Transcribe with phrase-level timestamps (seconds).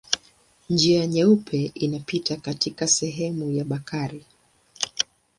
[0.69, 4.23] Njia Nyeupe inapita katika sehemu ya Bakari.